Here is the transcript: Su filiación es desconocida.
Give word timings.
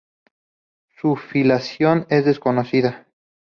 Su 0.97 1.15
filiación 1.15 2.07
es 2.09 2.25
desconocida. 2.25 3.05